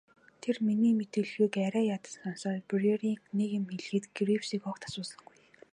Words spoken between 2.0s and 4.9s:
сонсоод Бруерыг нэг юм хэлэхэд Гривсыг огт